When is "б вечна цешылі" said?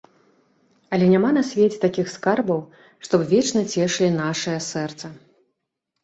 3.23-4.09